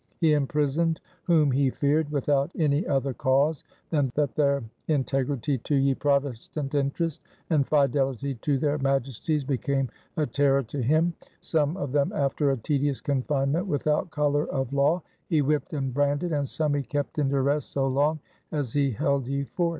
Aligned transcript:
He 0.19 0.33
imprisoned 0.33 0.99
whom 1.25 1.51
he 1.51 1.69
feared, 1.69 2.09
without 2.09 2.49
any 2.57 2.87
other 2.87 3.13
cause 3.13 3.63
than 3.91 4.11
that 4.15 4.33
their 4.33 4.63
integrity 4.87 5.59
to 5.59 5.75
ye 5.75 5.93
Protestant 5.93 6.73
interest, 6.73 7.21
and 7.51 7.67
fidelity 7.67 8.33
to 8.33 8.57
their 8.57 8.79
Majesties, 8.79 9.43
became 9.43 9.89
a 10.17 10.25
terroire 10.25 10.65
to 10.69 10.81
him; 10.81 11.13
some 11.39 11.77
of 11.77 11.91
them 11.91 12.11
after 12.13 12.49
a 12.49 12.57
tedious 12.57 12.99
confignment, 12.99 13.67
without 13.67 14.09
collour 14.09 14.47
of 14.47 14.73
law, 14.73 15.03
he 15.27 15.39
whipt 15.43 15.71
and 15.71 15.93
branded; 15.93 16.31
and 16.33 16.49
some 16.49 16.73
he 16.73 16.81
kept 16.81 17.19
in 17.19 17.29
duresse 17.29 17.61
so 17.65 17.85
long 17.85 18.19
as 18.51 18.73
he 18.73 18.89
held 18.89 19.27
ye 19.27 19.43
fort. 19.43 19.69